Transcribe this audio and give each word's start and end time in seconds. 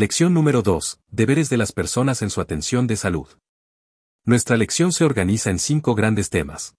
Lección 0.00 0.32
número 0.32 0.62
2. 0.62 1.00
Deberes 1.10 1.50
de 1.50 1.56
las 1.56 1.72
personas 1.72 2.22
en 2.22 2.30
su 2.30 2.40
atención 2.40 2.86
de 2.86 2.94
salud. 2.94 3.26
Nuestra 4.24 4.56
lección 4.56 4.92
se 4.92 5.04
organiza 5.04 5.50
en 5.50 5.58
cinco 5.58 5.96
grandes 5.96 6.30
temas. 6.30 6.76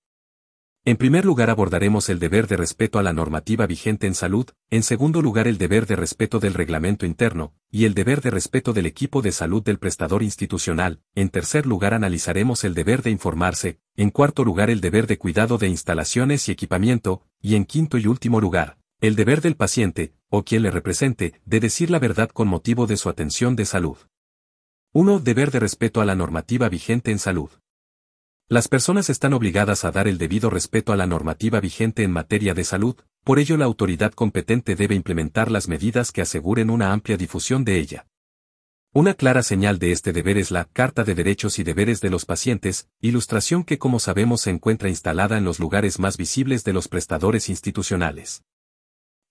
En 0.86 0.96
primer 0.96 1.25
lugar 1.25 1.50
abordaremos 1.50 2.08
el 2.08 2.19
deber 2.19 2.47
de 2.47 2.55
respeto 2.55 2.97
a 2.97 3.03
la 3.03 3.11
normativa 3.11 3.67
vigente 3.67 4.08
en 4.08 4.16
salud, 4.16 4.45
en 4.69 4.83
segundo 4.83 5.21
lugar 5.21 5.50
el 5.50 5.58
deber 5.58 5.85
de 5.85 5.97
respeto 5.97 6.40
del 6.40 6.53
reglamento 6.53 7.05
interno, 7.05 7.53
y 7.69 7.83
el 7.83 7.93
deber 7.93 8.21
de 8.21 8.32
respeto 8.32 8.71
del 8.71 8.86
equipo 8.86 9.21
de 9.21 9.33
salud 9.33 9.61
del 9.63 9.79
prestador 9.79 10.23
institucional, 10.23 11.01
en 11.13 11.27
tercer 11.27 11.65
lugar 11.65 11.93
analizaremos 11.93 12.63
el 12.63 12.73
deber 12.73 13.01
de 13.01 13.11
informarse, 13.11 13.81
en 13.97 14.11
cuarto 14.11 14.45
lugar 14.45 14.70
el 14.70 14.79
deber 14.79 15.07
de 15.07 15.17
cuidado 15.17 15.57
de 15.57 15.67
instalaciones 15.67 16.47
y 16.47 16.54
equipamiento, 16.54 17.27
y 17.41 17.55
en 17.55 17.65
quinto 17.65 17.97
y 17.97 18.07
último 18.07 18.39
lugar, 18.39 18.79
el 19.02 19.16
deber 19.16 19.39
del 19.39 19.55
paciente, 19.55 20.13
o 20.27 20.43
quien 20.43 20.61
le 20.61 20.71
represente, 20.71 21.39
de 21.45 21.61
decir 21.61 21.89
la 21.89 21.99
verdad 21.99 22.29
con 22.29 22.49
motivo 22.49 22.86
de 22.86 22.98
su 22.98 23.07
atención 23.07 23.55
de 23.55 23.63
salud. 23.63 23.98
1. 24.91 25.20
Deber 25.20 25.52
de 25.52 25.59
respeto 25.59 26.02
a 26.02 26.05
la 26.05 26.16
normativa 26.16 26.67
vigente 26.67 27.12
en 27.12 27.20
salud. 27.20 27.49
Las 28.49 28.67
personas 28.67 29.09
están 29.09 29.31
obligadas 29.31 29.85
a 29.85 29.91
dar 29.91 30.09
el 30.09 30.17
debido 30.17 30.49
respeto 30.49 30.91
a 30.91 30.98
la 30.98 31.05
normativa 31.05 31.62
vigente 31.62 32.03
en 32.03 32.12
materia 32.12 32.53
de 32.53 32.66
salud, 32.66 32.98
por 33.23 33.39
ello 33.39 33.55
la 33.55 33.66
autoridad 33.66 34.12
competente 34.12 34.75
debe 34.75 34.95
implementar 34.95 35.50
las 35.50 35.70
medidas 35.70 36.11
que 36.11 36.22
aseguren 36.22 36.70
una 36.70 36.91
amplia 36.91 37.16
difusión 37.16 37.63
de 37.63 37.77
ella. 37.77 38.05
Una 38.91 39.13
clara 39.13 39.44
señal 39.44 39.80
de 39.80 39.94
este 39.94 40.11
deber 40.11 40.38
es 40.38 40.52
la 40.52 40.66
Carta 40.66 41.05
de 41.05 41.16
Derechos 41.16 41.58
y 41.59 41.63
Deberes 41.63 42.02
de 42.02 42.09
los 42.09 42.25
Pacientes, 42.25 42.89
ilustración 43.00 43.63
que 43.63 43.77
como 43.77 44.00
sabemos 44.00 44.41
se 44.41 44.50
encuentra 44.50 44.89
instalada 44.89 45.38
en 45.38 45.45
los 45.45 45.59
lugares 45.59 46.00
más 46.00 46.17
visibles 46.17 46.66
de 46.66 46.73
los 46.73 46.89
prestadores 46.89 47.47
institucionales. 47.47 48.44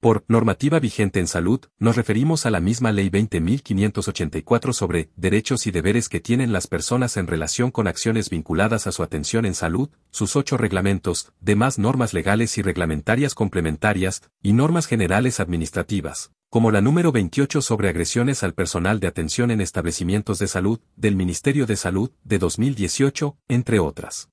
Por 0.00 0.24
normativa 0.28 0.78
vigente 0.78 1.18
en 1.18 1.26
salud, 1.26 1.60
nos 1.80 1.96
referimos 1.96 2.46
a 2.46 2.50
la 2.50 2.60
misma 2.60 2.92
Ley 2.92 3.10
20.584 3.10 4.72
sobre 4.72 5.10
derechos 5.16 5.66
y 5.66 5.72
deberes 5.72 6.08
que 6.08 6.20
tienen 6.20 6.52
las 6.52 6.68
personas 6.68 7.16
en 7.16 7.26
relación 7.26 7.72
con 7.72 7.88
acciones 7.88 8.30
vinculadas 8.30 8.86
a 8.86 8.92
su 8.92 9.02
atención 9.02 9.44
en 9.44 9.56
salud, 9.56 9.90
sus 10.12 10.36
ocho 10.36 10.56
reglamentos, 10.56 11.32
demás 11.40 11.80
normas 11.80 12.14
legales 12.14 12.58
y 12.58 12.62
reglamentarias 12.62 13.34
complementarias, 13.34 14.22
y 14.40 14.52
normas 14.52 14.86
generales 14.86 15.40
administrativas, 15.40 16.30
como 16.48 16.70
la 16.70 16.80
número 16.80 17.10
28 17.10 17.60
sobre 17.60 17.88
agresiones 17.88 18.44
al 18.44 18.54
personal 18.54 19.00
de 19.00 19.08
atención 19.08 19.50
en 19.50 19.60
establecimientos 19.60 20.38
de 20.38 20.46
salud, 20.46 20.78
del 20.94 21.16
Ministerio 21.16 21.66
de 21.66 21.74
Salud, 21.74 22.12
de 22.22 22.38
2018, 22.38 23.36
entre 23.48 23.80
otras. 23.80 24.30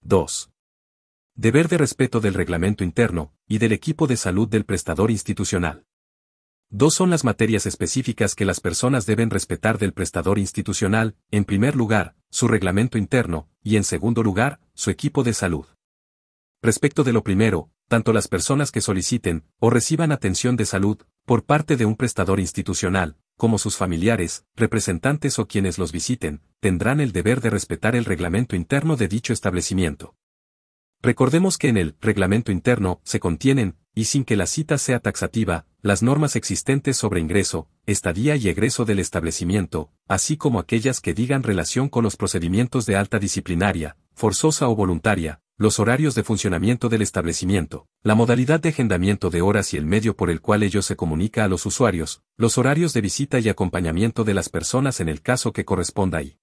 2. 0.00 0.49
Deber 1.34 1.68
de 1.68 1.78
respeto 1.78 2.20
del 2.20 2.34
reglamento 2.34 2.84
interno 2.84 3.32
y 3.46 3.58
del 3.58 3.72
equipo 3.72 4.06
de 4.06 4.16
salud 4.16 4.48
del 4.48 4.64
prestador 4.64 5.10
institucional. 5.10 5.86
Dos 6.68 6.94
son 6.94 7.08
las 7.08 7.24
materias 7.24 7.66
específicas 7.66 8.34
que 8.34 8.44
las 8.44 8.60
personas 8.60 9.06
deben 9.06 9.30
respetar 9.30 9.78
del 9.78 9.92
prestador 9.92 10.38
institucional, 10.38 11.16
en 11.30 11.44
primer 11.44 11.76
lugar, 11.76 12.14
su 12.30 12.46
reglamento 12.46 12.98
interno, 12.98 13.48
y 13.62 13.76
en 13.76 13.84
segundo 13.84 14.22
lugar, 14.22 14.60
su 14.74 14.90
equipo 14.90 15.22
de 15.22 15.32
salud. 15.32 15.66
Respecto 16.62 17.04
de 17.04 17.12
lo 17.12 17.24
primero, 17.24 17.70
tanto 17.88 18.12
las 18.12 18.28
personas 18.28 18.70
que 18.70 18.80
soliciten 18.80 19.44
o 19.58 19.70
reciban 19.70 20.12
atención 20.12 20.56
de 20.56 20.66
salud 20.66 20.98
por 21.24 21.44
parte 21.44 21.76
de 21.76 21.86
un 21.86 21.96
prestador 21.96 22.38
institucional, 22.38 23.16
como 23.36 23.58
sus 23.58 23.76
familiares, 23.76 24.44
representantes 24.54 25.38
o 25.38 25.48
quienes 25.48 25.78
los 25.78 25.90
visiten, 25.90 26.42
tendrán 26.60 27.00
el 27.00 27.12
deber 27.12 27.40
de 27.40 27.50
respetar 27.50 27.96
el 27.96 28.04
reglamento 28.04 28.54
interno 28.56 28.96
de 28.96 29.08
dicho 29.08 29.32
establecimiento. 29.32 30.14
Recordemos 31.02 31.56
que 31.56 31.68
en 31.68 31.78
el 31.78 31.96
reglamento 32.00 32.52
interno 32.52 33.00
se 33.04 33.20
contienen, 33.20 33.76
y 33.94 34.04
sin 34.04 34.24
que 34.24 34.36
la 34.36 34.46
cita 34.46 34.76
sea 34.76 35.00
taxativa, 35.00 35.66
las 35.80 36.02
normas 36.02 36.36
existentes 36.36 36.98
sobre 36.98 37.20
ingreso, 37.20 37.68
estadía 37.86 38.36
y 38.36 38.48
egreso 38.48 38.84
del 38.84 38.98
establecimiento, 38.98 39.90
así 40.08 40.36
como 40.36 40.58
aquellas 40.58 41.00
que 41.00 41.14
digan 41.14 41.42
relación 41.42 41.88
con 41.88 42.04
los 42.04 42.16
procedimientos 42.16 42.84
de 42.84 42.96
alta 42.96 43.18
disciplinaria, 43.18 43.96
forzosa 44.12 44.68
o 44.68 44.76
voluntaria, 44.76 45.40
los 45.56 45.78
horarios 45.78 46.14
de 46.14 46.22
funcionamiento 46.22 46.90
del 46.90 47.02
establecimiento, 47.02 47.86
la 48.02 48.14
modalidad 48.14 48.60
de 48.60 48.70
agendamiento 48.70 49.30
de 49.30 49.40
horas 49.40 49.72
y 49.72 49.78
el 49.78 49.86
medio 49.86 50.16
por 50.16 50.30
el 50.30 50.40
cual 50.42 50.62
ello 50.62 50.82
se 50.82 50.96
comunica 50.96 51.44
a 51.44 51.48
los 51.48 51.64
usuarios, 51.64 52.22
los 52.36 52.58
horarios 52.58 52.92
de 52.92 53.00
visita 53.00 53.38
y 53.38 53.48
acompañamiento 53.48 54.24
de 54.24 54.34
las 54.34 54.50
personas 54.50 55.00
en 55.00 55.08
el 55.08 55.22
caso 55.22 55.52
que 55.52 55.64
corresponda 55.64 56.18
ahí. 56.18 56.39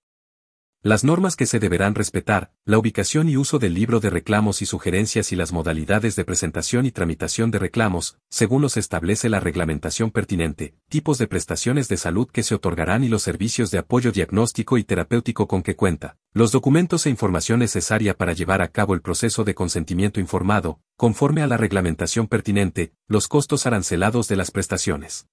Las 0.87 1.03
normas 1.03 1.35
que 1.35 1.47
se 1.47 1.59
deberán 1.59 1.95
respetar, 1.95 2.53
la 2.63 2.77
ubicación 2.77 3.27
y 3.27 3.35
uso 3.35 3.59
del 3.59 3.73
libro 3.73 3.99
de 3.99 4.09
reclamos 4.09 4.61
y 4.61 4.65
sugerencias 4.65 5.33
y 5.33 5.35
las 5.35 5.51
modalidades 5.51 6.15
de 6.15 6.23
presentación 6.23 6.85
y 6.85 6.91
tramitación 6.91 7.51
de 7.51 7.59
reclamos, 7.59 8.19
según 8.29 8.61
los 8.61 8.77
establece 8.77 9.27
la 9.27 9.41
reglamentación 9.41 10.11
pertinente, 10.11 10.77
tipos 10.87 11.17
de 11.17 11.27
prestaciones 11.27 11.89
de 11.89 11.97
salud 11.97 12.29
que 12.31 12.41
se 12.41 12.55
otorgarán 12.55 13.03
y 13.03 13.09
los 13.09 13.21
servicios 13.21 13.69
de 13.69 13.79
apoyo 13.79 14.13
diagnóstico 14.13 14.77
y 14.77 14.85
terapéutico 14.85 15.45
con 15.45 15.61
que 15.61 15.75
cuenta, 15.75 16.15
los 16.31 16.53
documentos 16.53 17.05
e 17.05 17.09
información 17.09 17.59
necesaria 17.59 18.13
para 18.13 18.31
llevar 18.31 18.61
a 18.61 18.69
cabo 18.69 18.93
el 18.93 19.01
proceso 19.01 19.43
de 19.43 19.55
consentimiento 19.55 20.21
informado, 20.21 20.79
conforme 20.95 21.41
a 21.41 21.47
la 21.47 21.57
reglamentación 21.57 22.27
pertinente, 22.27 22.93
los 23.09 23.27
costos 23.27 23.65
arancelados 23.65 24.29
de 24.29 24.37
las 24.37 24.51
prestaciones 24.51 25.27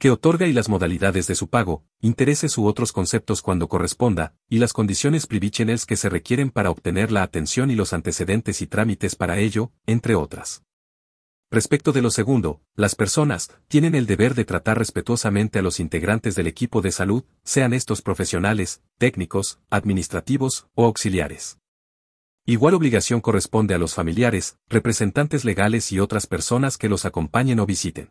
que 0.00 0.10
otorga 0.10 0.46
y 0.46 0.54
las 0.54 0.70
modalidades 0.70 1.26
de 1.26 1.34
su 1.34 1.50
pago, 1.50 1.84
intereses 2.00 2.56
u 2.56 2.64
otros 2.64 2.90
conceptos 2.90 3.42
cuando 3.42 3.68
corresponda, 3.68 4.34
y 4.48 4.56
las 4.56 4.72
condiciones 4.72 5.26
privichenes 5.26 5.84
que 5.84 5.94
se 5.94 6.08
requieren 6.08 6.48
para 6.48 6.70
obtener 6.70 7.12
la 7.12 7.22
atención 7.22 7.70
y 7.70 7.74
los 7.74 7.92
antecedentes 7.92 8.62
y 8.62 8.66
trámites 8.66 9.14
para 9.14 9.38
ello, 9.38 9.72
entre 9.84 10.14
otras. 10.14 10.62
Respecto 11.50 11.92
de 11.92 12.00
lo 12.00 12.10
segundo, 12.10 12.62
las 12.76 12.94
personas 12.94 13.50
tienen 13.68 13.94
el 13.94 14.06
deber 14.06 14.34
de 14.34 14.46
tratar 14.46 14.78
respetuosamente 14.78 15.58
a 15.58 15.62
los 15.62 15.78
integrantes 15.80 16.34
del 16.34 16.46
equipo 16.46 16.80
de 16.80 16.92
salud, 16.92 17.24
sean 17.44 17.74
estos 17.74 18.00
profesionales, 18.00 18.80
técnicos, 18.96 19.60
administrativos 19.68 20.66
o 20.74 20.86
auxiliares. 20.86 21.58
Igual 22.46 22.72
obligación 22.72 23.20
corresponde 23.20 23.74
a 23.74 23.78
los 23.78 23.92
familiares, 23.92 24.56
representantes 24.70 25.44
legales 25.44 25.92
y 25.92 26.00
otras 26.00 26.26
personas 26.26 26.78
que 26.78 26.88
los 26.88 27.04
acompañen 27.04 27.60
o 27.60 27.66
visiten. 27.66 28.08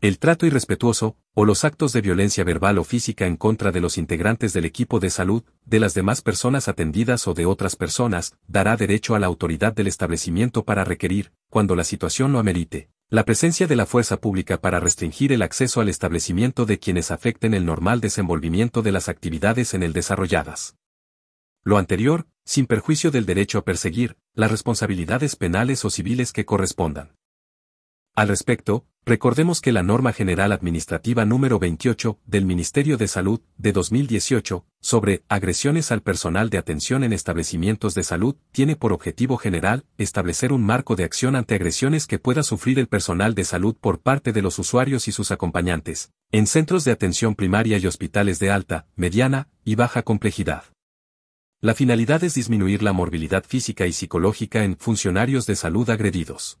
El 0.00 0.20
trato 0.20 0.46
irrespetuoso, 0.46 1.16
o 1.34 1.44
los 1.44 1.64
actos 1.64 1.92
de 1.92 2.00
violencia 2.00 2.44
verbal 2.44 2.78
o 2.78 2.84
física 2.84 3.26
en 3.26 3.36
contra 3.36 3.72
de 3.72 3.80
los 3.80 3.98
integrantes 3.98 4.52
del 4.52 4.64
equipo 4.64 5.00
de 5.00 5.10
salud, 5.10 5.42
de 5.64 5.80
las 5.80 5.92
demás 5.92 6.22
personas 6.22 6.68
atendidas 6.68 7.26
o 7.26 7.34
de 7.34 7.46
otras 7.46 7.74
personas, 7.74 8.36
dará 8.46 8.76
derecho 8.76 9.16
a 9.16 9.18
la 9.18 9.26
autoridad 9.26 9.74
del 9.74 9.88
establecimiento 9.88 10.64
para 10.64 10.84
requerir, 10.84 11.32
cuando 11.50 11.74
la 11.74 11.82
situación 11.82 12.30
lo 12.30 12.38
amerite, 12.38 12.90
la 13.10 13.24
presencia 13.24 13.66
de 13.66 13.74
la 13.74 13.86
fuerza 13.86 14.20
pública 14.20 14.60
para 14.60 14.78
restringir 14.78 15.32
el 15.32 15.42
acceso 15.42 15.80
al 15.80 15.88
establecimiento 15.88 16.64
de 16.64 16.78
quienes 16.78 17.10
afecten 17.10 17.52
el 17.52 17.66
normal 17.66 18.00
desenvolvimiento 18.00 18.82
de 18.82 18.92
las 18.92 19.08
actividades 19.08 19.74
en 19.74 19.82
el 19.82 19.92
desarrolladas. 19.92 20.76
Lo 21.64 21.76
anterior, 21.76 22.28
sin 22.44 22.66
perjuicio 22.66 23.10
del 23.10 23.26
derecho 23.26 23.58
a 23.58 23.64
perseguir, 23.64 24.16
las 24.32 24.52
responsabilidades 24.52 25.34
penales 25.34 25.84
o 25.84 25.90
civiles 25.90 26.32
que 26.32 26.44
correspondan. 26.44 27.17
Al 28.18 28.26
respecto, 28.26 28.84
recordemos 29.06 29.60
que 29.60 29.70
la 29.70 29.84
Norma 29.84 30.12
General 30.12 30.50
Administrativa 30.50 31.24
número 31.24 31.60
28 31.60 32.18
del 32.26 32.46
Ministerio 32.46 32.96
de 32.96 33.06
Salud 33.06 33.40
de 33.58 33.70
2018 33.70 34.66
sobre 34.80 35.22
agresiones 35.28 35.92
al 35.92 36.02
personal 36.02 36.50
de 36.50 36.58
atención 36.58 37.04
en 37.04 37.12
establecimientos 37.12 37.94
de 37.94 38.02
salud 38.02 38.34
tiene 38.50 38.74
por 38.74 38.92
objetivo 38.92 39.36
general 39.36 39.84
establecer 39.98 40.52
un 40.52 40.64
marco 40.64 40.96
de 40.96 41.04
acción 41.04 41.36
ante 41.36 41.54
agresiones 41.54 42.08
que 42.08 42.18
pueda 42.18 42.42
sufrir 42.42 42.80
el 42.80 42.88
personal 42.88 43.36
de 43.36 43.44
salud 43.44 43.76
por 43.80 44.00
parte 44.00 44.32
de 44.32 44.42
los 44.42 44.58
usuarios 44.58 45.06
y 45.06 45.12
sus 45.12 45.30
acompañantes, 45.30 46.10
en 46.32 46.48
centros 46.48 46.84
de 46.84 46.90
atención 46.90 47.36
primaria 47.36 47.78
y 47.78 47.86
hospitales 47.86 48.40
de 48.40 48.50
alta, 48.50 48.88
mediana 48.96 49.48
y 49.64 49.76
baja 49.76 50.02
complejidad. 50.02 50.64
La 51.60 51.76
finalidad 51.76 52.24
es 52.24 52.34
disminuir 52.34 52.82
la 52.82 52.92
morbilidad 52.92 53.44
física 53.44 53.86
y 53.86 53.92
psicológica 53.92 54.64
en 54.64 54.76
funcionarios 54.76 55.46
de 55.46 55.54
salud 55.54 55.88
agredidos. 55.88 56.58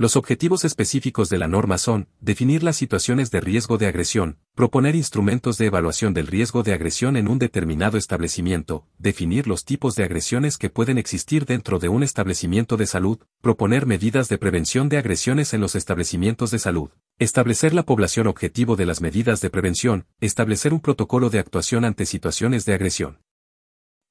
Los 0.00 0.14
objetivos 0.14 0.64
específicos 0.64 1.28
de 1.28 1.38
la 1.38 1.48
norma 1.48 1.76
son, 1.76 2.06
definir 2.20 2.62
las 2.62 2.76
situaciones 2.76 3.32
de 3.32 3.40
riesgo 3.40 3.78
de 3.78 3.88
agresión, 3.88 4.38
proponer 4.54 4.94
instrumentos 4.94 5.58
de 5.58 5.66
evaluación 5.66 6.14
del 6.14 6.28
riesgo 6.28 6.62
de 6.62 6.72
agresión 6.72 7.16
en 7.16 7.26
un 7.26 7.40
determinado 7.40 7.98
establecimiento, 7.98 8.86
definir 8.96 9.48
los 9.48 9.64
tipos 9.64 9.96
de 9.96 10.04
agresiones 10.04 10.56
que 10.56 10.70
pueden 10.70 10.98
existir 10.98 11.46
dentro 11.46 11.80
de 11.80 11.88
un 11.88 12.04
establecimiento 12.04 12.76
de 12.76 12.86
salud, 12.86 13.18
proponer 13.40 13.86
medidas 13.86 14.28
de 14.28 14.38
prevención 14.38 14.88
de 14.88 14.98
agresiones 14.98 15.52
en 15.52 15.60
los 15.60 15.74
establecimientos 15.74 16.52
de 16.52 16.60
salud, 16.60 16.90
establecer 17.18 17.74
la 17.74 17.82
población 17.82 18.28
objetivo 18.28 18.76
de 18.76 18.86
las 18.86 19.00
medidas 19.00 19.40
de 19.40 19.50
prevención, 19.50 20.06
establecer 20.20 20.72
un 20.72 20.80
protocolo 20.80 21.28
de 21.28 21.40
actuación 21.40 21.84
ante 21.84 22.06
situaciones 22.06 22.64
de 22.66 22.74
agresión. 22.74 23.18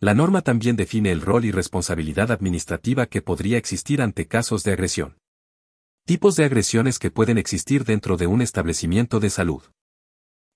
La 0.02 0.14
norma 0.14 0.42
también 0.42 0.76
define 0.76 1.14
el 1.14 1.22
rol 1.22 1.46
y 1.46 1.52
responsabilidad 1.52 2.30
administrativa 2.30 3.06
que 3.06 3.22
podría 3.22 3.58
existir 3.58 4.02
ante 4.02 4.28
casos 4.28 4.66
de 4.66 4.74
agresión. 4.74 5.16
Tipos 6.08 6.38
de 6.38 6.46
agresiones 6.46 7.00
que 7.00 7.12
pueden 7.12 7.38
existir 7.38 7.84
dentro 7.84 8.16
de 8.16 8.28
un 8.28 8.42
establecimiento 8.42 9.20
de 9.20 9.30
salud. 9.30 9.62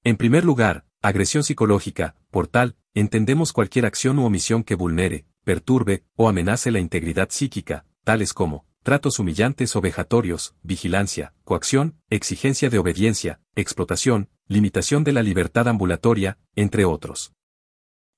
En 0.01 0.15
primer 0.15 0.45
lugar, 0.45 0.86
agresión 1.01 1.44
psicológica, 1.44 2.15
por 2.30 2.48
tal, 2.48 2.77
entendemos 2.94 3.51
cualquier 3.51 3.86
acción 3.86 4.18
u 4.19 4.24
omisión 4.24 4.63
que 4.63 4.75
vulnere, 4.75 5.25
perturbe 5.44 6.06
o 6.15 6.30
amenace 6.30 6.71
la 6.71 6.80
integridad 6.80 7.31
psíquica, 7.31 7.86
tales 8.06 8.33
como 8.33 8.65
tratos 8.81 9.19
humillantes 9.19 9.75
o 9.75 9.81
vejatorios, 9.81 10.56
vigilancia, 10.63 11.33
coacción, 11.44 11.97
exigencia 12.09 12.69
de 12.69 12.77
obediencia, 12.77 13.42
explotación, 13.54 14.30
limitación 14.47 15.04
de 15.04 15.12
la 15.12 15.21
libertad 15.21 15.68
ambulatoria, 15.68 16.38
entre 16.56 16.86
otros. 16.86 17.33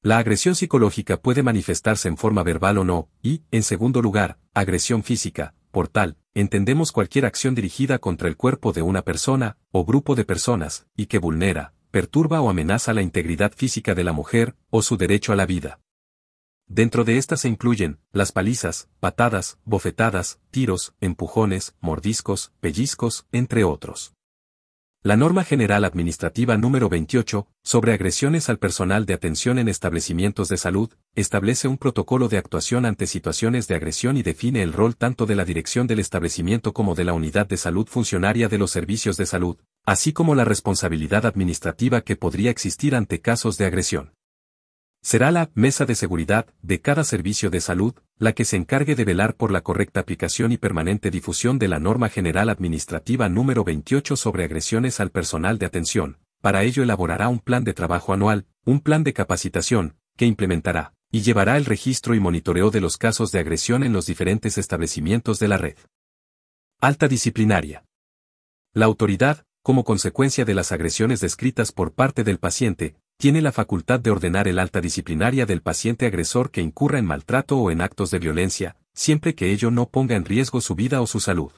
La 0.04 0.20
agresión 0.20 0.54
psicológica 0.54 1.20
puede 1.20 1.42
manifestarse 1.42 2.10
en 2.10 2.18
forma 2.18 2.44
verbal 2.44 2.78
o 2.78 2.84
no, 2.84 3.10
y, 3.24 3.42
en 3.50 3.64
segundo 3.64 4.04
lugar, 4.04 4.38
agresión 4.54 5.02
física, 5.02 5.56
por 5.74 5.88
tal, 5.88 6.18
entendemos 6.36 6.92
cualquier 6.92 7.26
acción 7.26 7.56
dirigida 7.56 7.98
contra 7.98 8.28
el 8.28 8.38
cuerpo 8.38 8.74
de 8.74 8.84
una 8.84 9.02
persona, 9.02 9.58
o 9.72 9.86
grupo 9.86 10.14
de 10.14 10.24
personas, 10.24 10.86
y 10.96 11.08
que 11.08 11.18
vulnera, 11.18 11.74
perturba 11.90 12.42
o 12.42 12.52
amenaza 12.52 12.94
la 12.94 13.02
integridad 13.02 13.52
física 13.52 13.96
de 13.96 14.04
la 14.04 14.14
mujer, 14.14 14.56
o 14.70 14.84
su 14.84 14.98
derecho 14.98 15.34
a 15.34 15.36
la 15.36 15.48
vida. 15.48 15.80
Dentro 16.68 17.04
de 17.04 17.18
estas 17.18 17.42
se 17.42 17.50
incluyen, 17.50 17.98
las 18.12 18.32
palizas, 18.32 18.88
patadas, 19.00 19.58
bofetadas, 19.66 20.40
tiros, 20.52 20.94
empujones, 21.02 21.76
mordiscos, 21.82 22.54
pellizcos, 22.60 23.26
entre 23.32 23.64
otros. 23.64 24.14
La 25.06 25.18
Norma 25.18 25.44
General 25.44 25.84
Administrativa 25.84 26.56
número 26.56 26.88
28, 26.88 27.46
sobre 27.62 27.92
agresiones 27.92 28.48
al 28.48 28.58
personal 28.58 29.06
de 29.06 29.14
atención 29.14 29.60
en 29.60 29.68
establecimientos 29.68 30.48
de 30.48 30.56
salud, 30.56 30.92
establece 31.14 31.68
un 31.68 31.78
protocolo 31.78 32.30
de 32.30 32.38
actuación 32.38 32.86
ante 32.86 33.06
situaciones 33.06 33.68
de 33.68 33.76
agresión 33.76 34.16
y 34.16 34.24
define 34.24 34.62
el 34.64 34.72
rol 34.72 34.96
tanto 34.96 35.26
de 35.26 35.36
la 35.36 35.44
dirección 35.44 35.88
del 35.88 36.00
establecimiento 36.00 36.72
como 36.72 36.96
de 36.96 37.04
la 37.04 37.12
unidad 37.12 37.48
de 37.48 37.58
salud 37.58 37.86
funcionaria 37.86 38.48
de 38.48 38.58
los 38.58 38.72
servicios 38.72 39.18
de 39.18 39.26
salud, 39.26 39.58
así 39.84 40.14
como 40.14 40.36
la 40.36 40.46
responsabilidad 40.46 41.26
administrativa 41.26 42.00
que 42.00 42.16
podría 42.16 42.50
existir 42.50 42.96
ante 42.96 43.20
casos 43.20 43.58
de 43.58 43.66
agresión. 43.66 44.14
Será 45.02 45.32
la 45.32 45.52
mesa 45.54 45.86
de 45.86 45.96
seguridad 45.96 46.46
de 46.62 46.80
cada 46.80 47.04
servicio 47.04 47.50
de 47.50 47.60
salud 47.60 47.94
la 48.18 48.34
que 48.34 48.46
se 48.46 48.58
encargue 48.58 48.96
de 48.96 49.06
velar 49.06 49.36
por 49.36 49.52
la 49.52 49.62
correcta 49.62 50.00
aplicación 50.00 50.52
y 50.52 50.58
permanente 50.58 51.12
difusión 51.12 51.60
de 51.60 51.68
la 51.68 51.80
norma 51.80 52.10
general 52.10 52.50
administrativa 52.50 53.28
número 53.30 53.64
28 53.64 54.16
sobre 54.16 54.44
agresiones 54.44 55.00
al 55.00 55.10
personal 55.10 55.58
de 55.58 55.66
atención. 55.66 56.20
Para 56.42 56.64
ello 56.64 56.84
elaborará 56.84 57.30
un 57.30 57.40
plan 57.40 57.64
de 57.64 57.74
trabajo 57.74 58.14
anual, 58.14 58.46
un 58.66 58.80
plan 58.80 59.04
de 59.04 59.14
capacitación, 59.14 59.98
que 60.16 60.26
implementará 60.26 60.94
y 61.12 61.22
llevará 61.22 61.58
el 61.58 61.66
registro 61.66 62.16
y 62.16 62.20
monitoreo 62.20 62.72
de 62.72 62.82
los 62.82 62.98
casos 62.98 63.32
de 63.32 63.40
agresión 63.40 63.84
en 63.84 63.94
los 63.94 64.06
diferentes 64.06 64.58
establecimientos 64.58 65.40
de 65.40 65.48
la 65.48 65.58
red. 65.58 65.78
Alta 66.80 67.08
disciplinaria. 67.08 67.86
La 68.74 68.86
autoridad, 68.86 69.46
como 69.62 69.84
consecuencia 69.84 70.44
de 70.44 70.56
las 70.56 70.72
agresiones 70.72 71.22
descritas 71.22 71.72
por 71.72 71.94
parte 71.94 72.24
del 72.24 72.40
paciente, 72.40 72.96
tiene 73.18 73.42
la 73.42 73.52
facultad 73.52 74.00
de 74.00 74.12
ordenar 74.12 74.48
el 74.48 74.60
alta 74.60 74.82
disciplinaria 74.82 75.46
del 75.46 75.62
paciente 75.62 76.06
agresor 76.06 76.52
que 76.52 76.62
incurra 76.62 77.00
en 77.00 77.06
maltrato 77.06 77.58
o 77.58 77.72
en 77.72 77.82
actos 77.82 78.12
de 78.12 78.20
violencia, 78.20 78.76
siempre 78.94 79.36
que 79.36 79.52
ello 79.52 79.72
no 79.72 79.90
ponga 79.90 80.16
en 80.16 80.26
riesgo 80.26 80.62
su 80.62 80.76
vida 80.76 81.02
o 81.02 81.08
su 81.08 81.20
salud. 81.20 81.52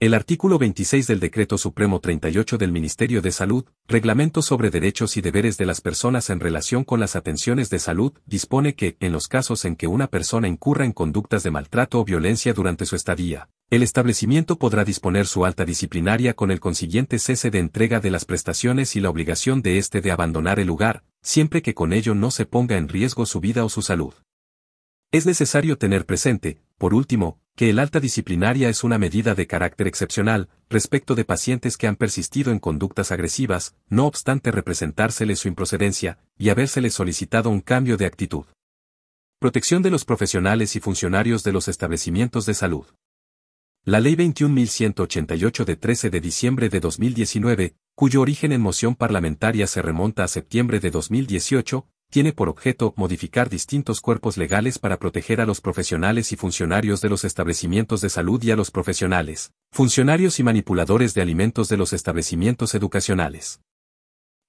El 0.00 0.14
artículo 0.14 0.58
26 0.58 1.06
del 1.06 1.20
Decreto 1.20 1.58
Supremo 1.58 2.00
38 2.00 2.58
del 2.58 2.72
Ministerio 2.72 3.22
de 3.22 3.30
Salud, 3.30 3.66
Reglamento 3.86 4.42
sobre 4.42 4.70
Derechos 4.70 5.16
y 5.16 5.20
Deberes 5.20 5.58
de 5.58 5.64
las 5.64 5.80
Personas 5.80 6.28
en 6.28 6.40
relación 6.40 6.82
con 6.82 6.98
las 6.98 7.14
atenciones 7.14 7.70
de 7.70 7.78
salud, 7.78 8.12
dispone 8.26 8.74
que, 8.74 8.96
en 8.98 9.12
los 9.12 9.28
casos 9.28 9.64
en 9.64 9.76
que 9.76 9.86
una 9.86 10.08
persona 10.08 10.48
incurra 10.48 10.84
en 10.84 10.92
conductas 10.92 11.44
de 11.44 11.52
maltrato 11.52 12.00
o 12.00 12.04
violencia 12.04 12.52
durante 12.52 12.84
su 12.84 12.96
estadía, 12.96 13.48
el 13.72 13.82
establecimiento 13.82 14.58
podrá 14.58 14.84
disponer 14.84 15.26
su 15.26 15.46
alta 15.46 15.64
disciplinaria 15.64 16.34
con 16.34 16.50
el 16.50 16.60
consiguiente 16.60 17.18
cese 17.18 17.50
de 17.50 17.58
entrega 17.58 18.00
de 18.00 18.10
las 18.10 18.26
prestaciones 18.26 18.96
y 18.96 19.00
la 19.00 19.08
obligación 19.08 19.62
de 19.62 19.78
éste 19.78 20.02
de 20.02 20.12
abandonar 20.12 20.60
el 20.60 20.66
lugar, 20.66 21.04
siempre 21.22 21.62
que 21.62 21.72
con 21.72 21.94
ello 21.94 22.14
no 22.14 22.30
se 22.30 22.44
ponga 22.44 22.76
en 22.76 22.90
riesgo 22.90 23.24
su 23.24 23.40
vida 23.40 23.64
o 23.64 23.70
su 23.70 23.80
salud. 23.80 24.12
Es 25.10 25.24
necesario 25.24 25.78
tener 25.78 26.04
presente, 26.04 26.60
por 26.76 26.92
último, 26.92 27.40
que 27.56 27.70
el 27.70 27.78
alta 27.78 27.98
disciplinaria 27.98 28.68
es 28.68 28.84
una 28.84 28.98
medida 28.98 29.34
de 29.34 29.46
carácter 29.46 29.86
excepcional, 29.86 30.50
respecto 30.68 31.14
de 31.14 31.24
pacientes 31.24 31.78
que 31.78 31.86
han 31.86 31.96
persistido 31.96 32.52
en 32.52 32.58
conductas 32.58 33.10
agresivas, 33.10 33.74
no 33.88 34.06
obstante 34.06 34.50
representársele 34.50 35.34
su 35.34 35.48
improcedencia, 35.48 36.18
y 36.36 36.50
habérsele 36.50 36.90
solicitado 36.90 37.48
un 37.48 37.62
cambio 37.62 37.96
de 37.96 38.04
actitud. 38.04 38.44
Protección 39.38 39.80
de 39.80 39.90
los 39.90 40.04
profesionales 40.04 40.76
y 40.76 40.80
funcionarios 40.80 41.42
de 41.42 41.52
los 41.52 41.68
establecimientos 41.68 42.44
de 42.44 42.52
salud. 42.52 42.84
La 43.84 43.98
Ley 43.98 44.14
21.188 44.14 45.64
de 45.64 45.74
13 45.74 46.10
de 46.10 46.20
diciembre 46.20 46.68
de 46.68 46.78
2019, 46.78 47.74
cuyo 47.96 48.20
origen 48.20 48.52
en 48.52 48.60
moción 48.60 48.94
parlamentaria 48.94 49.66
se 49.66 49.82
remonta 49.82 50.22
a 50.22 50.28
septiembre 50.28 50.78
de 50.78 50.92
2018, 50.92 51.88
tiene 52.08 52.32
por 52.32 52.48
objeto 52.48 52.94
modificar 52.96 53.50
distintos 53.50 54.00
cuerpos 54.00 54.36
legales 54.36 54.78
para 54.78 55.00
proteger 55.00 55.40
a 55.40 55.46
los 55.46 55.60
profesionales 55.60 56.30
y 56.30 56.36
funcionarios 56.36 57.00
de 57.00 57.08
los 57.08 57.24
establecimientos 57.24 58.00
de 58.02 58.10
salud 58.10 58.40
y 58.44 58.52
a 58.52 58.56
los 58.56 58.70
profesionales, 58.70 59.52
funcionarios 59.72 60.38
y 60.38 60.44
manipuladores 60.44 61.12
de 61.14 61.22
alimentos 61.22 61.68
de 61.68 61.76
los 61.76 61.92
establecimientos 61.92 62.76
educacionales. 62.76 63.62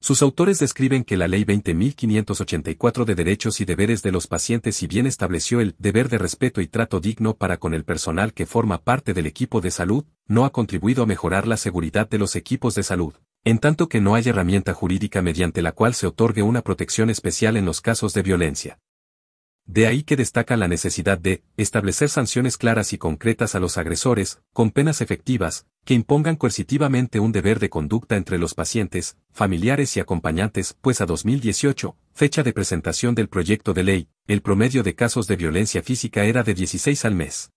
Sus 0.04 0.22
autores 0.22 0.60
describen 0.60 1.06
que 1.06 1.16
la 1.16 1.30
Ley 1.30 1.46
20.584 1.46 3.06
de 3.06 3.16
Derechos 3.16 3.62
y 3.62 3.66
Deberes 3.66 4.04
de 4.04 4.12
los 4.12 4.28
Pacientes 4.28 4.76
si 4.76 4.86
bien 4.86 5.08
estableció 5.08 5.62
el 5.62 5.76
deber 5.80 6.10
de 6.10 6.18
respeto 6.18 6.60
y 6.60 6.68
trato 6.68 7.00
digno 7.00 7.38
para 7.38 7.56
con 7.56 7.74
el 7.74 7.86
personal 7.86 8.34
que 8.34 8.46
forma 8.46 8.80
parte 8.80 9.14
del 9.14 9.28
equipo 9.28 9.62
de 9.62 9.72
salud, 9.72 10.04
no 10.28 10.44
ha 10.44 10.52
contribuido 10.52 11.04
a 11.04 11.06
mejorar 11.06 11.48
la 11.48 11.56
seguridad 11.56 12.10
de 12.10 12.18
los 12.18 12.36
equipos 12.36 12.76
de 12.76 12.84
salud, 12.84 13.14
en 13.46 13.60
tanto 13.60 13.88
que 13.88 14.02
no 14.02 14.16
hay 14.16 14.28
herramienta 14.28 14.74
jurídica 14.74 15.22
mediante 15.22 15.62
la 15.62 15.72
cual 15.72 15.94
se 15.94 16.06
otorgue 16.06 16.42
una 16.42 16.64
protección 16.64 17.10
especial 17.10 17.56
en 17.56 17.64
los 17.64 17.80
casos 17.80 18.14
de 18.14 18.24
violencia. 18.24 18.80
De 19.66 19.88
ahí 19.88 20.04
que 20.04 20.18
destaca 20.18 20.58
la 20.58 20.68
necesidad 20.68 21.18
de 21.18 21.42
establecer 21.56 22.10
sanciones 22.10 22.58
claras 22.58 22.92
y 22.92 22.98
concretas 22.98 23.56
a 23.56 23.60
los 23.60 23.78
agresores, 23.78 24.42
con 24.52 24.72
penas 24.72 25.00
efectivas, 25.00 25.66
que 25.86 25.94
impongan 25.94 26.36
coercitivamente 26.36 27.20
un 27.20 27.32
deber 27.32 27.60
de 27.60 27.70
conducta 27.70 28.18
entre 28.18 28.38
los 28.38 28.56
pacientes, 28.56 29.18
familiares 29.32 29.96
y 29.96 30.02
acompañantes, 30.02 30.76
pues 30.82 31.00
a 31.00 31.06
2018, 31.06 31.96
fecha 32.14 32.44
de 32.44 32.54
presentación 32.54 33.16
del 33.16 33.30
proyecto 33.30 33.74
de 33.74 33.84
ley, 33.84 34.10
el 34.28 34.42
promedio 34.42 34.84
de 34.84 34.96
casos 34.96 35.28
de 35.28 35.38
violencia 35.38 35.82
física 35.82 36.26
era 36.26 36.44
de 36.44 36.54
16 36.54 37.06
al 37.06 37.16
mes. 37.16 37.52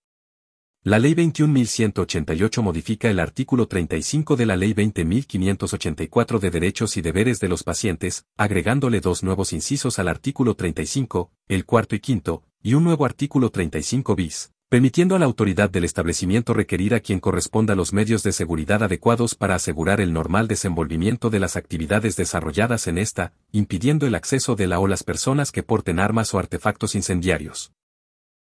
La 0.87 0.99
Ley 0.99 1.15
21.188 1.15 2.61
modifica 2.61 3.09
el 3.09 3.19
artículo 3.19 3.67
35 3.67 4.37
de 4.37 4.45
la 4.45 4.55
Ley 4.55 4.73
20.584 4.73 6.39
de 6.39 6.49
Derechos 6.49 6.95
y 6.95 7.01
Deberes 7.01 7.41
de 7.41 7.49
los 7.49 7.63
Pacientes, 7.63 8.25
agregándole 8.37 9.01
dos 9.01 9.21
nuevos 9.21 9.51
incisos 9.51 9.99
al 9.99 10.07
artículo 10.07 10.55
35, 10.55 11.29
el 11.49 11.65
cuarto 11.65 11.93
y 11.95 11.99
quinto, 11.99 12.43
y 12.63 12.75
un 12.75 12.85
nuevo 12.85 13.03
artículo 13.03 13.49
35 13.49 14.15
bis, 14.15 14.53
permitiendo 14.69 15.17
a 15.17 15.19
la 15.19 15.25
autoridad 15.25 15.69
del 15.69 15.83
establecimiento 15.83 16.53
requerir 16.53 16.95
a 16.95 17.01
quien 17.01 17.19
corresponda 17.19 17.75
los 17.75 17.91
medios 17.91 18.23
de 18.23 18.31
seguridad 18.31 18.81
adecuados 18.81 19.35
para 19.35 19.55
asegurar 19.55 19.99
el 19.99 20.13
normal 20.13 20.47
desenvolvimiento 20.47 21.29
de 21.29 21.39
las 21.41 21.57
actividades 21.57 22.15
desarrolladas 22.15 22.87
en 22.87 22.97
esta, 22.97 23.33
impidiendo 23.51 24.07
el 24.07 24.15
acceso 24.15 24.55
de 24.55 24.67
la 24.67 24.79
o 24.79 24.87
las 24.87 25.03
personas 25.03 25.51
que 25.51 25.63
porten 25.63 25.99
armas 25.99 26.33
o 26.33 26.39
artefactos 26.39 26.95
incendiarios. 26.95 27.73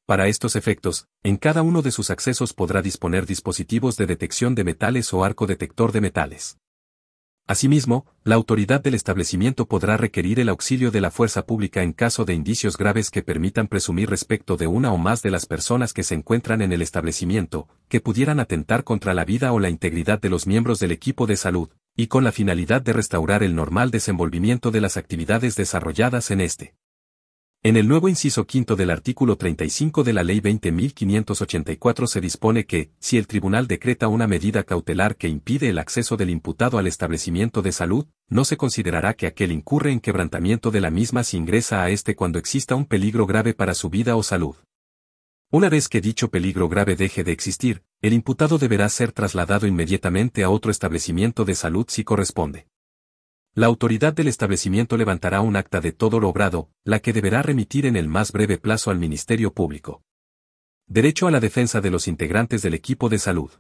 Para 0.06 0.28
estos 0.28 0.58
efectos, 0.58 1.08
en 1.24 1.38
cada 1.38 1.62
uno 1.62 1.82
de 1.82 1.92
sus 1.92 2.10
accesos 2.10 2.52
podrá 2.54 2.82
disponer 2.82 3.26
dispositivos 3.26 3.96
de 3.96 4.06
detección 4.06 4.54
de 4.54 4.66
metales 4.66 5.14
o 5.14 5.24
arco 5.24 5.48
detector 5.48 5.94
de 5.94 6.02
metales. 6.02 6.58
Asimismo, 7.48 8.06
la 8.26 8.36
autoridad 8.36 8.82
del 8.82 8.96
establecimiento 8.96 9.66
podrá 9.66 9.96
requerir 9.96 10.42
el 10.42 10.50
auxilio 10.50 10.92
de 10.92 11.00
la 11.00 11.10
fuerza 11.10 11.46
pública 11.46 11.84
en 11.84 11.94
caso 11.94 12.26
de 12.26 12.34
indicios 12.34 12.76
graves 12.76 13.12
que 13.12 13.24
permitan 13.24 13.70
presumir 13.70 14.10
respecto 14.10 14.58
de 14.58 14.68
una 14.68 14.92
o 14.92 14.98
más 14.98 15.22
de 15.22 15.32
las 15.32 15.46
personas 15.46 15.94
que 15.94 16.04
se 16.04 16.16
encuentran 16.16 16.62
en 16.62 16.74
el 16.74 16.82
establecimiento, 16.82 17.70
que 17.88 18.02
pudieran 18.02 18.42
atentar 18.42 18.84
contra 18.84 19.14
la 19.14 19.24
vida 19.24 19.54
o 19.54 19.60
la 19.62 19.70
integridad 19.70 20.20
de 20.20 20.30
los 20.30 20.48
miembros 20.48 20.80
del 20.80 20.92
equipo 20.92 21.28
de 21.28 21.38
salud, 21.38 21.70
y 21.96 22.08
con 22.08 22.26
la 22.26 22.34
finalidad 22.34 22.82
de 22.82 22.92
restaurar 22.92 23.42
el 23.42 23.56
normal 23.56 23.90
desenvolvimiento 23.90 24.70
de 24.70 24.82
las 24.82 24.98
actividades 24.98 25.56
desarrolladas 25.56 26.30
en 26.30 26.42
este. 26.42 26.76
En 27.66 27.78
el 27.78 27.88
nuevo 27.88 28.10
inciso 28.10 28.46
quinto 28.46 28.76
del 28.76 28.90
artículo 28.90 29.38
35 29.38 30.04
de 30.04 30.12
la 30.12 30.22
Ley 30.22 30.42
20.584 30.42 32.08
se 32.08 32.20
dispone 32.20 32.66
que, 32.66 32.92
si 33.00 33.18
el 33.18 33.26
tribunal 33.26 33.68
decreta 33.68 34.10
una 34.10 34.28
medida 34.28 34.64
cautelar 34.64 35.16
que 35.16 35.30
impide 35.30 35.70
el 35.70 35.80
acceso 35.80 36.18
del 36.18 36.30
imputado 36.30 36.78
al 36.78 36.88
establecimiento 36.88 37.62
de 37.62 37.72
salud, 37.72 38.06
no 38.28 38.44
se 38.44 38.58
considerará 38.58 39.14
que 39.14 39.28
aquel 39.28 39.54
incurre 39.54 39.94
en 39.94 40.02
quebrantamiento 40.02 40.72
de 40.72 40.82
la 40.82 40.90
misma 40.90 41.24
si 41.24 41.38
ingresa 41.38 41.82
a 41.82 41.90
éste 41.90 42.18
cuando 42.18 42.38
exista 42.38 42.76
un 42.76 42.84
peligro 42.84 43.26
grave 43.26 43.54
para 43.54 43.76
su 43.76 43.90
vida 43.90 44.18
o 44.18 44.24
salud. 44.24 44.58
Una 45.50 45.70
vez 45.70 45.88
que 45.88 46.02
dicho 46.02 46.30
peligro 46.30 46.68
grave 46.68 46.98
deje 46.98 47.24
de 47.24 47.32
existir, 47.32 47.84
el 48.02 48.12
imputado 48.12 48.58
deberá 48.58 48.90
ser 48.90 49.14
trasladado 49.14 49.68
inmediatamente 49.68 50.44
a 50.44 50.50
otro 50.50 50.70
establecimiento 50.70 51.46
de 51.46 51.56
salud 51.56 51.86
si 51.88 52.04
corresponde. 52.04 52.68
La 53.56 53.68
autoridad 53.68 54.14
del 54.14 54.30
establecimiento 54.30 54.98
levantará 54.98 55.42
un 55.42 55.56
acta 55.56 55.80
de 55.80 55.92
todo 55.92 56.20
lo 56.20 56.28
obrado, 56.28 56.72
la 56.84 57.00
que 57.00 57.14
deberá 57.14 57.44
remitir 57.44 57.86
en 57.86 57.96
el 57.96 58.08
más 58.08 58.32
breve 58.32 58.58
plazo 58.58 58.90
al 58.90 58.98
Ministerio 58.98 59.54
Público. 59.54 60.02
Derecho 60.88 61.28
a 61.28 61.32
la 61.32 61.40
defensa 61.40 61.80
de 61.80 61.92
los 61.92 62.08
integrantes 62.08 62.64
del 62.64 62.74
equipo 62.74 63.10
de 63.10 63.20
salud. 63.20 63.52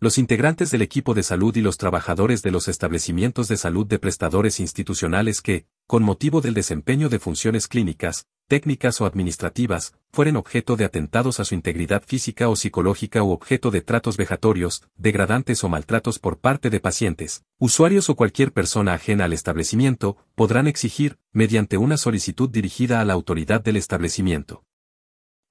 Los 0.00 0.18
integrantes 0.18 0.72
del 0.72 0.82
equipo 0.82 1.14
de 1.14 1.22
salud 1.22 1.54
y 1.54 1.60
los 1.60 1.78
trabajadores 1.78 2.42
de 2.42 2.50
los 2.50 2.66
establecimientos 2.66 3.46
de 3.46 3.56
salud 3.56 3.86
de 3.86 4.00
prestadores 4.00 4.58
institucionales 4.58 5.40
que, 5.40 5.66
con 5.86 6.02
motivo 6.02 6.40
del 6.40 6.54
desempeño 6.54 7.08
de 7.08 7.20
funciones 7.20 7.68
clínicas, 7.68 8.26
técnicas 8.46 9.00
o 9.00 9.06
administrativas, 9.06 9.94
fueren 10.12 10.36
objeto 10.36 10.76
de 10.76 10.84
atentados 10.84 11.40
a 11.40 11.44
su 11.44 11.54
integridad 11.54 12.02
física 12.06 12.48
o 12.48 12.56
psicológica 12.56 13.22
o 13.22 13.32
objeto 13.32 13.70
de 13.70 13.82
tratos 13.82 14.16
vejatorios, 14.16 14.84
degradantes 14.96 15.64
o 15.64 15.68
maltratos 15.68 16.18
por 16.18 16.38
parte 16.38 16.70
de 16.70 16.80
pacientes, 16.80 17.44
usuarios 17.58 18.08
o 18.08 18.16
cualquier 18.16 18.52
persona 18.52 18.94
ajena 18.94 19.24
al 19.24 19.32
establecimiento, 19.32 20.16
podrán 20.34 20.66
exigir, 20.68 21.18
mediante 21.32 21.76
una 21.76 21.96
solicitud 21.96 22.48
dirigida 22.48 23.00
a 23.00 23.04
la 23.04 23.14
autoridad 23.14 23.62
del 23.62 23.76
establecimiento, 23.76 24.64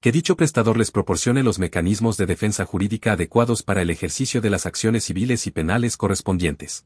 que 0.00 0.12
dicho 0.12 0.36
prestador 0.36 0.76
les 0.76 0.90
proporcione 0.90 1.42
los 1.42 1.58
mecanismos 1.58 2.16
de 2.16 2.26
defensa 2.26 2.64
jurídica 2.64 3.12
adecuados 3.12 3.62
para 3.62 3.82
el 3.82 3.90
ejercicio 3.90 4.40
de 4.40 4.50
las 4.50 4.66
acciones 4.66 5.04
civiles 5.04 5.46
y 5.46 5.50
penales 5.50 5.96
correspondientes. 5.96 6.84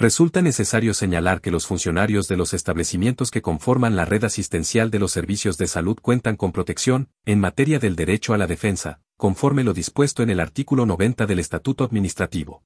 Resulta 0.00 0.40
necesario 0.40 0.94
señalar 0.94 1.42
que 1.42 1.50
los 1.50 1.66
funcionarios 1.66 2.26
de 2.26 2.38
los 2.38 2.54
establecimientos 2.54 3.30
que 3.30 3.42
conforman 3.42 3.96
la 3.96 4.06
red 4.06 4.24
asistencial 4.24 4.90
de 4.90 4.98
los 4.98 5.12
servicios 5.12 5.58
de 5.58 5.66
salud 5.66 5.98
cuentan 6.00 6.36
con 6.36 6.52
protección, 6.52 7.10
en 7.26 7.38
materia 7.38 7.78
del 7.78 7.96
derecho 7.96 8.32
a 8.32 8.38
la 8.38 8.46
defensa, 8.46 9.02
conforme 9.18 9.62
lo 9.62 9.74
dispuesto 9.74 10.22
en 10.22 10.30
el 10.30 10.40
artículo 10.40 10.86
90 10.86 11.26
del 11.26 11.38
Estatuto 11.38 11.84
Administrativo. 11.84 12.62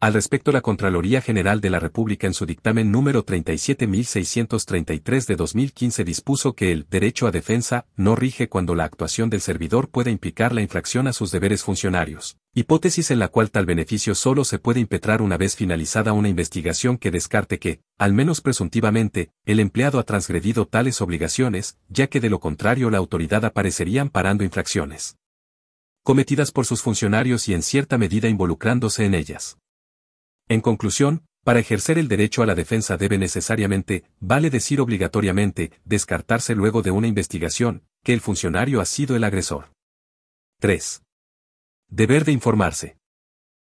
Al 0.00 0.14
respecto, 0.14 0.52
la 0.52 0.60
Contraloría 0.60 1.20
General 1.20 1.60
de 1.60 1.70
la 1.70 1.80
República 1.80 2.28
en 2.28 2.32
su 2.32 2.46
dictamen 2.46 2.90
número 2.90 3.24
37633 3.24 5.26
de 5.26 5.36
2015 5.36 6.04
dispuso 6.04 6.54
que 6.54 6.72
el 6.72 6.86
derecho 6.88 7.26
a 7.26 7.30
defensa 7.30 7.84
no 7.96 8.14
rige 8.14 8.48
cuando 8.48 8.74
la 8.74 8.84
actuación 8.84 9.28
del 9.28 9.42
servidor 9.42 9.90
pueda 9.90 10.10
implicar 10.10 10.54
la 10.54 10.62
infracción 10.62 11.08
a 11.08 11.12
sus 11.12 11.30
deberes 11.30 11.64
funcionarios, 11.64 12.38
hipótesis 12.58 13.10
en 13.10 13.18
la 13.18 13.28
cual 13.28 13.50
tal 13.50 13.66
beneficio 13.66 14.14
solo 14.14 14.44
se 14.44 14.58
puede 14.58 14.80
impetrar 14.80 15.22
una 15.22 15.36
vez 15.36 15.54
finalizada 15.54 16.12
una 16.12 16.28
investigación 16.28 16.98
que 16.98 17.10
descarte 17.10 17.58
que, 17.58 17.80
al 17.98 18.12
menos 18.12 18.40
presuntivamente, 18.40 19.30
el 19.44 19.60
empleado 19.60 19.98
ha 19.98 20.02
transgredido 20.02 20.66
tales 20.66 21.00
obligaciones, 21.00 21.78
ya 21.88 22.08
que 22.08 22.20
de 22.20 22.30
lo 22.30 22.40
contrario 22.40 22.90
la 22.90 22.98
autoridad 22.98 23.44
aparecería 23.44 24.02
amparando 24.02 24.44
infracciones 24.44 25.16
cometidas 26.02 26.52
por 26.52 26.64
sus 26.64 26.80
funcionarios 26.80 27.48
y 27.48 27.54
en 27.54 27.62
cierta 27.62 27.98
medida 27.98 28.28
involucrándose 28.28 29.04
en 29.04 29.14
ellas. 29.14 29.58
En 30.48 30.62
conclusión, 30.62 31.26
para 31.44 31.60
ejercer 31.60 31.98
el 31.98 32.08
derecho 32.08 32.42
a 32.42 32.46
la 32.46 32.54
defensa 32.54 32.96
debe 32.96 33.18
necesariamente, 33.18 34.04
vale 34.18 34.48
decir 34.48 34.80
obligatoriamente, 34.80 35.70
descartarse 35.84 36.54
luego 36.54 36.80
de 36.80 36.92
una 36.92 37.08
investigación, 37.08 37.82
que 38.02 38.14
el 38.14 38.22
funcionario 38.22 38.80
ha 38.80 38.86
sido 38.86 39.16
el 39.16 39.24
agresor. 39.24 39.66
3. 40.60 41.02
Deber 41.90 42.26
de 42.26 42.32
informarse. 42.32 42.98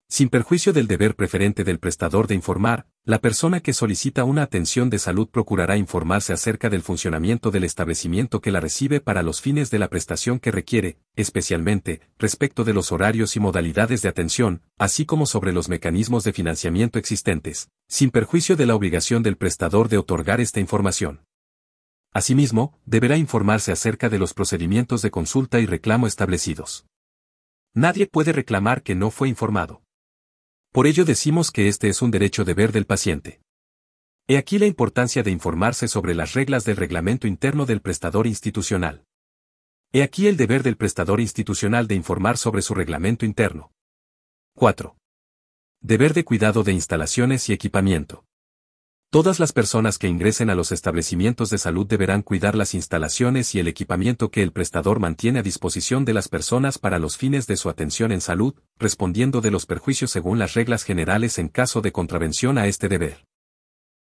Sin 0.07 0.29
perjuicio 0.29 0.75
del 0.75 0.87
deber 0.87 1.17
preferente 1.17 1.65
del 1.65 1.79
prestador 1.79 2.27
de 2.27 2.35
informar, 2.35 2.87
la 3.05 3.19
persona 3.19 3.61
que 3.61 3.73
solicita 3.73 4.25
una 4.25 4.43
atención 4.43 4.91
de 4.91 4.99
salud 4.99 5.31
procurará 5.31 5.79
informarse 5.79 6.35
acerca 6.35 6.69
del 6.69 6.83
funcionamiento 6.83 7.51
del 7.51 7.65
establecimiento 7.65 8.43
que 8.43 8.51
la 8.51 8.61
recibe 8.61 9.01
para 9.01 9.23
los 9.23 9.41
fines 9.41 9.71
de 9.71 9.79
la 9.79 9.89
prestación 9.89 10.41
que 10.41 10.51
requiere, 10.51 10.99
especialmente, 11.17 12.03
respecto 12.19 12.65
de 12.65 12.75
los 12.75 12.93
horarios 12.93 13.35
y 13.37 13.41
modalidades 13.41 14.03
de 14.03 14.11
atención, 14.11 14.61
así 14.77 15.07
como 15.07 15.25
sobre 15.25 15.55
los 15.55 15.71
mecanismos 15.71 16.23
de 16.23 16.35
financiamiento 16.35 16.99
existentes, 16.99 17.71
sin 17.89 18.11
perjuicio 18.11 18.57
de 18.57 18.67
la 18.67 18.75
obligación 18.75 19.23
del 19.23 19.39
prestador 19.39 19.89
de 19.89 19.97
otorgar 19.97 20.43
esta 20.43 20.61
información. 20.61 21.23
Asimismo, 22.13 22.79
deberá 22.85 23.17
informarse 23.17 23.73
acerca 23.73 24.11
de 24.11 24.19
los 24.19 24.35
procedimientos 24.35 25.01
de 25.01 25.11
consulta 25.11 25.61
y 25.61 25.67
reclamo 25.67 26.07
establecidos. 26.07 26.85
Nadie 27.75 28.07
puede 28.07 28.33
reclamar 28.33 28.83
que 28.83 28.95
no 28.95 29.11
fue 29.11 29.31
informado. 29.31 29.83
Por 30.73 30.87
ello 30.87 31.07
decimos 31.07 31.51
que 31.51 31.69
este 31.69 31.89
es 31.89 32.03
un 32.03 32.11
derecho 32.11 32.45
deber 32.45 32.71
del 32.71 32.85
paciente. 32.85 33.41
He 34.29 34.37
aquí 34.37 34.59
la 34.59 34.67
importancia 34.67 35.23
de 35.23 35.31
informarse 35.31 35.89
sobre 35.89 36.15
las 36.15 36.35
reglas 36.35 36.65
del 36.65 36.77
reglamento 36.77 37.27
interno 37.27 37.65
del 37.65 37.81
prestador 37.81 38.27
institucional. 38.27 39.05
He 39.91 40.03
aquí 40.03 40.27
el 40.27 40.37
deber 40.37 40.63
del 40.63 40.77
prestador 40.77 41.21
institucional 41.21 41.87
de 41.87 41.95
informar 41.95 42.37
sobre 42.37 42.61
su 42.61 42.75
reglamento 42.75 43.25
interno. 43.25 43.73
4. 44.55 44.97
Deber 45.81 46.13
de 46.13 46.25
cuidado 46.25 46.65
de 46.65 46.73
instalaciones 46.73 47.49
y 47.49 47.55
equipamiento. 47.55 48.25
Todas 49.13 49.39
las 49.39 49.53
personas 49.53 49.99
que 49.99 50.09
ingresen 50.09 50.49
a 50.49 50.55
los 50.55 50.73
establecimientos 50.73 51.51
de 51.51 51.59
salud 51.59 51.87
deberán 51.87 52.23
cuidar 52.23 52.55
las 52.55 52.73
instalaciones 52.73 53.55
y 53.55 53.61
el 53.61 53.69
equipamiento 53.69 54.31
que 54.31 54.43
el 54.43 54.53
prestador 54.53 55.01
mantiene 55.01 55.41
a 55.41 55.43
disposición 55.43 56.07
de 56.07 56.15
las 56.15 56.29
personas 56.29 56.79
para 56.79 56.99
los 56.99 57.19
fines 57.19 57.47
de 57.47 57.59
su 57.59 57.69
atención 57.69 58.11
en 58.11 58.23
salud, 58.23 58.55
respondiendo 58.79 59.43
de 59.43 59.51
los 59.51 59.67
perjuicios 59.67 60.11
según 60.11 60.39
las 60.39 60.55
reglas 60.55 60.83
generales 60.83 61.37
en 61.39 61.49
caso 61.49 61.83
de 61.83 61.93
contravención 61.93 62.57
a 62.57 62.69
este 62.69 62.89
deber. 62.89 63.27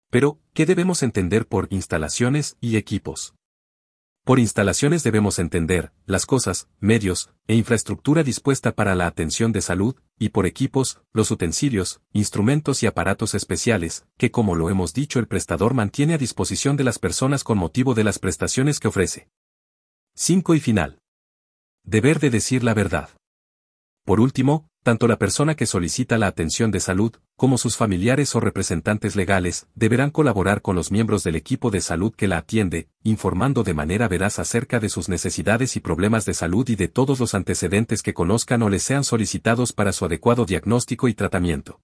Pero, 0.09 0.39
¿qué 0.53 0.65
debemos 0.65 1.03
entender 1.03 1.45
por 1.45 1.67
instalaciones 1.71 2.55
y 2.61 2.77
equipos? 2.77 3.33
Por 4.23 4.37
instalaciones 4.37 5.01
debemos 5.01 5.39
entender, 5.39 5.91
las 6.05 6.27
cosas, 6.27 6.67
medios, 6.79 7.31
e 7.47 7.55
infraestructura 7.55 8.23
dispuesta 8.23 8.71
para 8.71 8.93
la 8.93 9.07
atención 9.07 9.51
de 9.51 9.61
salud, 9.61 9.95
y 10.19 10.29
por 10.29 10.45
equipos, 10.45 11.01
los 11.11 11.31
utensilios, 11.31 12.01
instrumentos 12.13 12.83
y 12.83 12.87
aparatos 12.87 13.33
especiales, 13.33 14.05
que 14.17 14.29
como 14.29 14.53
lo 14.53 14.69
hemos 14.69 14.93
dicho 14.93 15.17
el 15.17 15.27
prestador 15.27 15.73
mantiene 15.73 16.13
a 16.13 16.19
disposición 16.19 16.77
de 16.77 16.83
las 16.83 16.99
personas 16.99 17.43
con 17.43 17.57
motivo 17.57 17.95
de 17.95 18.03
las 18.03 18.19
prestaciones 18.19 18.79
que 18.79 18.89
ofrece. 18.89 19.27
5 20.13 20.53
y 20.53 20.59
final. 20.59 20.99
Deber 21.83 22.19
de 22.19 22.29
decir 22.29 22.63
la 22.63 22.75
verdad. 22.75 23.09
Por 24.05 24.19
último, 24.19 24.67
tanto 24.83 25.07
la 25.07 25.17
persona 25.17 25.55
que 25.55 25.65
solicita 25.65 26.17
la 26.17 26.27
atención 26.27 26.71
de 26.71 26.79
salud, 26.79 27.13
como 27.35 27.57
sus 27.57 27.77
familiares 27.77 28.35
o 28.35 28.39
representantes 28.39 29.15
legales, 29.15 29.67
deberán 29.75 30.09
colaborar 30.09 30.61
con 30.61 30.75
los 30.75 30.91
miembros 30.91 31.23
del 31.23 31.35
equipo 31.35 31.69
de 31.69 31.81
salud 31.81 32.13
que 32.15 32.27
la 32.27 32.37
atiende, 32.37 32.89
informando 33.03 33.63
de 33.63 33.73
manera 33.73 34.07
veraz 34.07 34.39
acerca 34.39 34.79
de 34.79 34.89
sus 34.89 35.09
necesidades 35.09 35.75
y 35.75 35.79
problemas 35.79 36.25
de 36.25 36.33
salud 36.33 36.67
y 36.69 36.75
de 36.75 36.87
todos 36.87 37.19
los 37.19 37.35
antecedentes 37.35 38.01
que 38.01 38.13
conozcan 38.13 38.63
o 38.63 38.69
les 38.69 38.83
sean 38.83 39.03
solicitados 39.03 39.73
para 39.73 39.91
su 39.91 40.05
adecuado 40.05 40.45
diagnóstico 40.45 41.07
y 41.07 41.13
tratamiento. 41.13 41.79